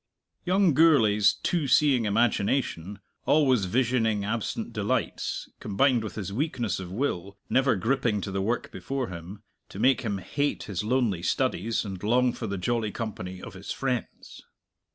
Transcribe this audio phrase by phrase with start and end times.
[0.45, 7.37] Young Gourlay's too seeing imagination, always visioning absent delights, combined with his weakness of will,
[7.51, 12.01] never gripping to the work before him, to make him hate his lonely studies and
[12.01, 14.41] long for the jolly company of his friends.